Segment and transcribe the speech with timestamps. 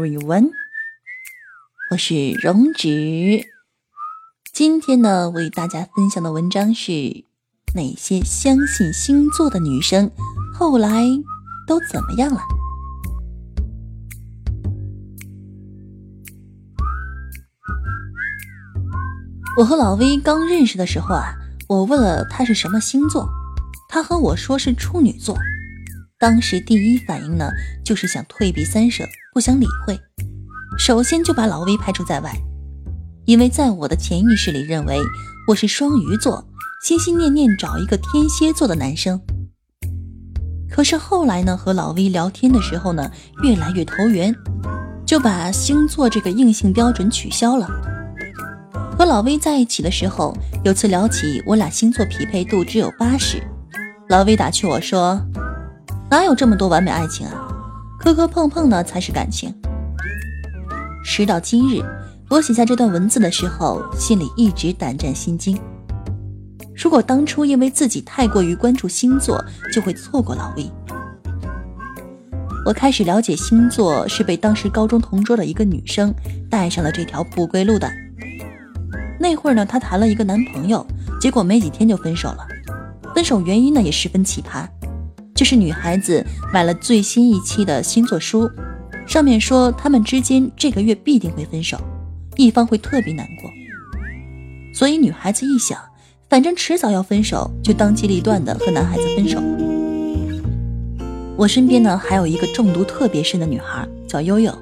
[0.00, 0.50] everyone，
[1.90, 3.44] 我是荣止。
[4.50, 7.22] 今天呢，为大家分享的文章是
[7.74, 10.10] 那些相信星座的女生
[10.54, 11.04] 后来
[11.66, 12.40] 都怎么样了？
[19.58, 21.34] 我和老威刚认识的时候啊，
[21.68, 23.28] 我问了他是什么星座，
[23.86, 25.36] 他和我说是处女座。
[26.20, 27.50] 当时第一反应呢，
[27.82, 29.98] 就是想退避三舍，不想理会。
[30.78, 32.30] 首先就把老魏排除在外，
[33.24, 35.00] 因为在我的潜意识里认为
[35.48, 36.46] 我是双鱼座，
[36.84, 39.18] 心心念念找一个天蝎座的男生。
[40.70, 43.10] 可是后来呢，和老魏聊天的时候呢，
[43.42, 44.36] 越来越投缘，
[45.06, 47.66] 就把星座这个硬性标准取消了。
[48.98, 53.42] 和老魏在一起的时候，有次聊起我俩星座匹配度只有八十，
[54.10, 55.18] 老魏打趣我说。
[56.10, 57.46] 哪有这么多完美爱情啊？
[58.00, 59.54] 磕磕碰碰的才是感情。
[61.04, 61.84] 时到今日，
[62.28, 65.56] 我写下这段文字的时候，心里一直胆战心惊。
[66.74, 69.40] 如果当初因为自己太过于关注星座，
[69.72, 70.68] 就会错过老魏。
[72.66, 76.12] 我开始了解星座，是被当时高中同桌的一个女生
[76.50, 77.88] 带上了这条不归路的。
[79.20, 80.84] 那会儿呢，她谈了一个男朋友，
[81.20, 82.44] 结果没几天就分手了。
[83.14, 84.66] 分手原因呢，也十分奇葩。
[85.40, 86.22] 就是女孩子
[86.52, 88.46] 买了最新一期的星座书，
[89.06, 91.78] 上面说他们之间这个月必定会分手，
[92.36, 93.50] 一方会特别难过。
[94.74, 95.78] 所以女孩子一想，
[96.28, 99.40] 反正迟早要分手，就当机立断的和男孩子分手。
[101.38, 104.54] 我身边呢还有一个中毒特别深的女孩，叫悠悠，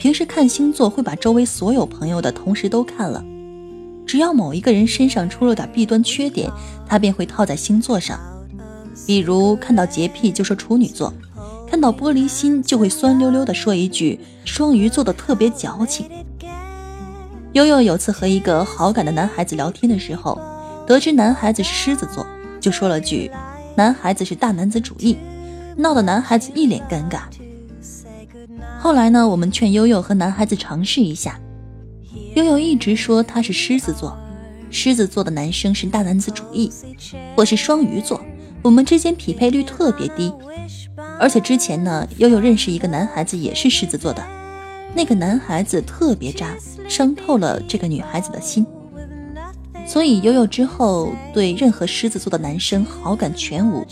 [0.00, 3.24] 平时看星座会把周围所有朋友的同时都看了，
[4.04, 6.50] 只要某一个人身上出了点弊端缺点，
[6.84, 8.18] 她便会套在星座上。
[9.06, 11.12] 比如看到洁癖就说处女座，
[11.68, 16.08] 看到玻璃心就会酸溜溜的说一句双鱼座的特别矫情。
[17.52, 20.40] 悠悠有次和一个好感的男孩子聊天的时候，
[20.86, 22.26] 得知男孩子是狮子座，
[22.60, 23.30] 就说了句
[23.76, 25.16] 男孩子是大男子主义，
[25.76, 27.20] 闹得男孩子一脸尴尬。
[28.78, 31.38] 后来呢，我们劝悠悠和男孩子尝试一下，
[32.34, 34.16] 悠悠一直说他是狮子座，
[34.70, 36.70] 狮子座的男生是大男子主义，
[37.36, 38.20] 我是双鱼座。
[38.64, 40.32] 我们之间匹配率特别低，
[41.20, 44.24] 而且之前呢，悠悠认识一个男孩子，也是狮子座的，
[44.94, 46.56] 那个男孩子特别渣，
[46.88, 48.64] 伤透了这个女孩子的心，
[49.86, 53.86] 所以悠悠之后对任何狮子座的男生好感全无，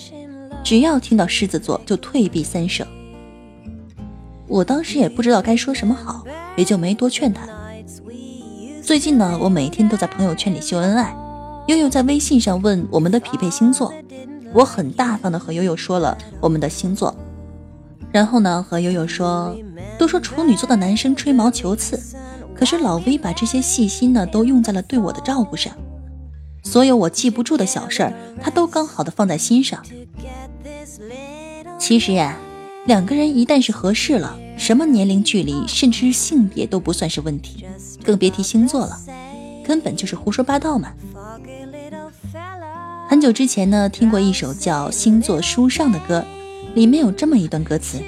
[0.64, 2.86] 只要听到狮子座就退避三舍。
[4.48, 6.24] 我当时也不知道该说什么好，
[6.56, 7.42] 也就没多劝他。
[8.82, 11.14] 最近呢，我每天都在朋友圈里秀恩爱，
[11.66, 13.92] 悠悠在微信上问我们的匹配星座。
[14.52, 17.14] 我很大方的和悠悠说了我们的星座，
[18.10, 19.56] 然后呢和悠悠说，
[19.98, 21.98] 都说处女座的男生吹毛求疵，
[22.54, 25.74] 可是老威把这些细心呢都用在了对我的照顾上，
[26.64, 29.82] 所有我记不住的小事儿，他都刚好的放在心上。
[31.78, 32.36] 其实呀，
[32.86, 37.66] 两个人一旦是合适了，什么年龄距离，甚至是性别都不算是问题，
[38.04, 39.00] 更别提星座了，
[39.64, 40.92] 根本就是胡说八道嘛。
[43.22, 46.24] 很久之前呢，听过一首叫《星座书上》的歌，
[46.74, 48.02] 里面有这么一段歌词：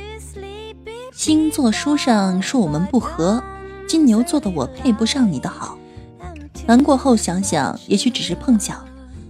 [1.13, 3.41] 星座书上说我们不合，
[3.87, 5.79] 金牛座的我配不上你的好。
[6.67, 8.75] 难过后想想，也许只是碰巧。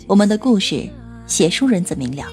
[0.07, 0.89] 我们的故事，
[1.27, 2.25] 写书人自明了。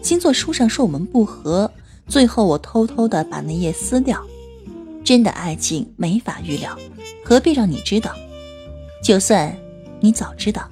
[0.00, 1.68] 星座书上说我们不合，
[2.06, 4.24] 最后我偷偷的把那页撕掉。
[5.02, 6.78] 真的爱情没法预料，
[7.24, 8.14] 何必让你知道？
[9.02, 9.52] 就算
[9.98, 10.62] 你早知道。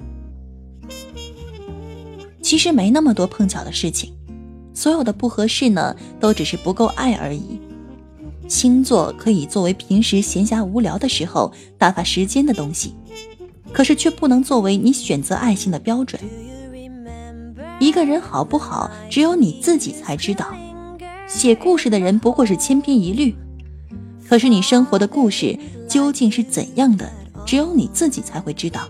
[2.47, 4.13] 其实没那么多碰巧的事情，
[4.73, 7.59] 所有的不合适呢，都只是不够爱而已。
[8.47, 12.95] 星座可以作为平时闲暇无聊的时候打发时间的东西，
[13.73, 16.21] 可是却不能作为你选择爱情的标准。
[17.81, 20.47] 一个人好不好，只有你自己才知道。
[21.27, 23.35] 写故事的人不过是千篇一律，
[24.29, 27.11] 可是你生活的故事究竟是怎样的，
[27.45, 28.87] 只有你自己才会知道。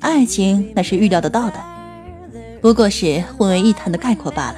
[0.00, 1.75] 爱情那是预料得到的。
[2.66, 4.56] 不过是混为一谈的概括罢了。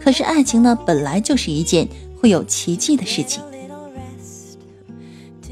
[0.00, 1.86] 可是爱情呢，本来就是一件
[2.20, 3.40] 会有奇迹的事情。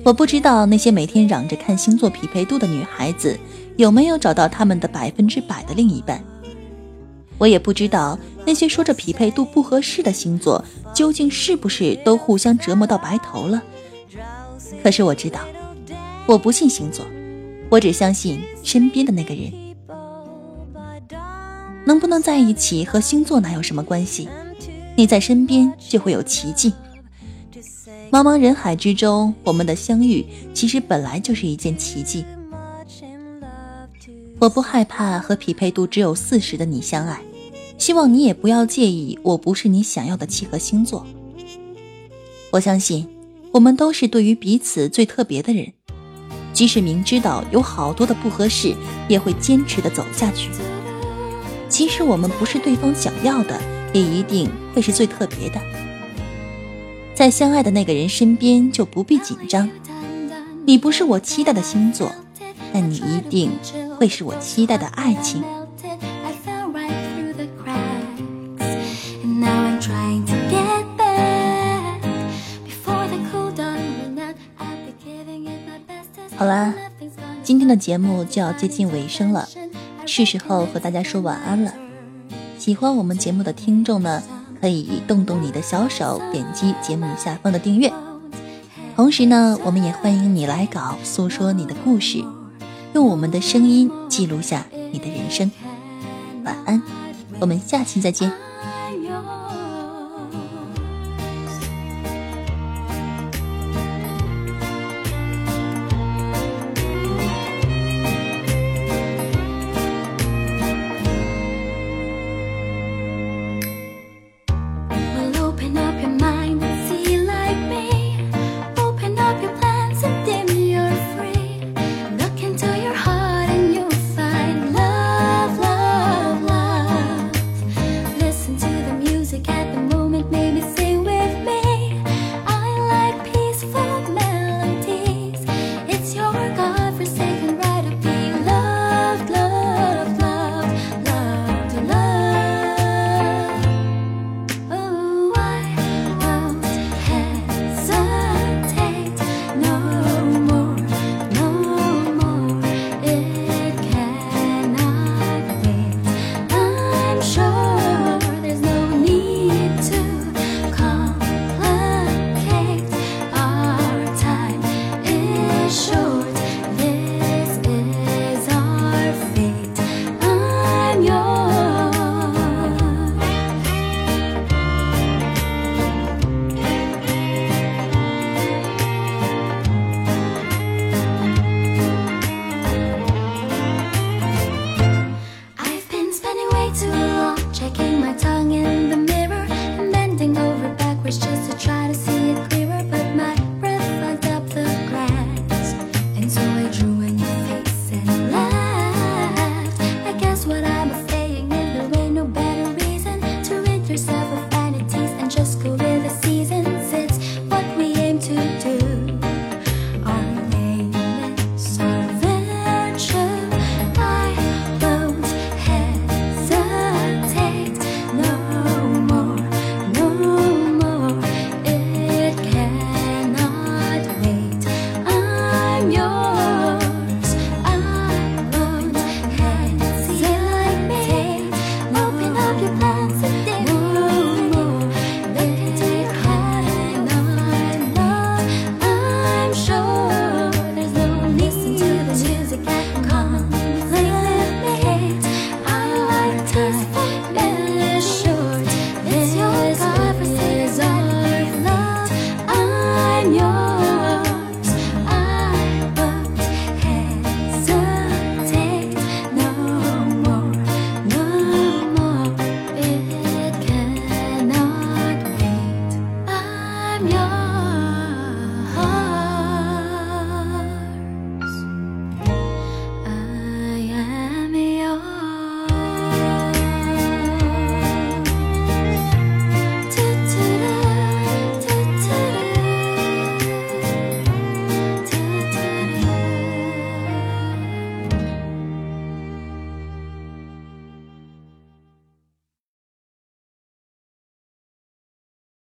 [0.03, 3.39] 我不知道那些每天嚷着看星座匹配度的女孩子
[3.77, 6.21] 有没有找到他们的百分之百的另一半。
[7.39, 13.63] 我也不知道那些说着匹配度不合适的星座究竟是不是都互相折磨到白头了。
[14.83, 15.39] 可是我知道，
[16.27, 17.07] 我不信星座，
[17.69, 19.64] 我只相信身边的那个人。
[21.87, 24.29] 能不能在一起和星座哪有什么关系？
[24.97, 26.73] 你在身边就会有奇迹。
[28.11, 32.25] 茫茫人海之中，我们的相遇其实本来就是一件奇迹。
[34.39, 37.21] 我不害怕和匹配度只有四十的你相爱，
[37.77, 41.05] 希望你也不要介意我不是你想要的契合星座。
[42.51, 43.09] 我相信，
[43.53, 45.73] 我们都是对于彼此最特别的人，
[46.53, 48.75] 即使明知道有好多的不合适，
[49.09, 50.51] 也会坚持的走下去。
[51.75, 53.61] 即使我们不是对方想要的，
[53.93, 55.61] 也一定会是最特别的。
[57.17, 59.69] 在相爱的那个人身边就不必紧张。
[60.65, 62.13] 你不是我期待的星座，
[62.73, 63.51] 但你一定
[63.99, 65.43] 会是我期待的爱情。
[76.37, 76.73] 好啦，
[77.43, 79.49] 今天的节目就要接近尾声了，
[80.07, 81.73] 是时候和大家说晚安了。
[82.59, 84.23] 喜欢我们节目的听众呢？
[84.61, 87.93] 可以动动你的小手，点击节目下方的订阅。
[88.97, 92.25] 同时呢，我们也欢迎你来稿，诉说你的故事，
[92.95, 95.51] 用我们的声音记录下你的人生。
[96.45, 96.81] 晚安，
[97.41, 98.33] 我们下期再见。